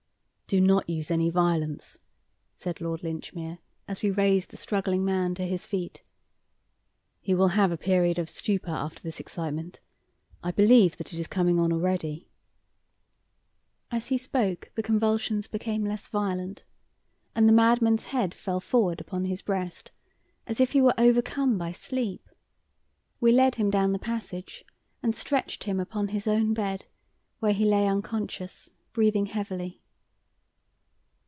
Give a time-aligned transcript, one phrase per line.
[0.53, 1.97] "Do not use any violence!"
[2.55, 6.03] said Lord Linchmere, as we raised the struggling man to his feet.
[7.21, 9.79] "He will have a period of stupor after this excitement.
[10.43, 12.27] I believe that it is coming on already."
[13.91, 16.65] As he spoke the convulsions became less violent,
[17.33, 19.89] and the madman's head fell forward upon his breast,
[20.45, 22.27] as if he were overcome by sleep.
[23.21, 24.65] We led him down the passage
[25.01, 26.87] and stretched him upon his own bed,
[27.39, 29.77] where he lay unconscious, breathing heavily.